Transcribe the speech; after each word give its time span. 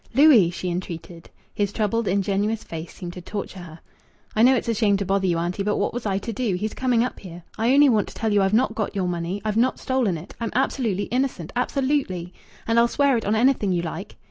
"Louis!" 0.15 0.49
she 0.49 0.71
entreated. 0.71 1.29
His 1.53 1.71
troubled, 1.71 2.07
ingenuous 2.07 2.63
face 2.63 2.91
seemed 2.91 3.13
to 3.13 3.21
torture 3.21 3.59
her. 3.59 3.81
"I 4.35 4.41
know 4.41 4.55
it's 4.55 4.67
a 4.67 4.73
shame 4.73 4.97
to 4.97 5.05
bother 5.05 5.27
you, 5.27 5.37
auntie. 5.37 5.61
But 5.61 5.77
what 5.77 5.93
was 5.93 6.07
I 6.07 6.17
to 6.17 6.33
do? 6.33 6.55
He's 6.55 6.73
coming 6.73 7.03
up 7.03 7.19
here. 7.19 7.43
I 7.55 7.71
only 7.71 7.87
want 7.87 8.07
to 8.07 8.15
tell 8.15 8.33
you 8.33 8.41
I've 8.41 8.51
not 8.51 8.73
got 8.73 8.95
your 8.95 9.07
money. 9.07 9.43
I've 9.45 9.57
not 9.57 9.77
stolen 9.77 10.17
it. 10.17 10.33
I'm 10.39 10.49
absolutely 10.55 11.03
innocent 11.03 11.53
absolutely. 11.55 12.33
And 12.65 12.79
I'll 12.79 12.87
swear 12.87 13.15
it 13.15 13.25
on 13.25 13.35
anything 13.35 13.71
you 13.73 13.83
like." 13.83 14.15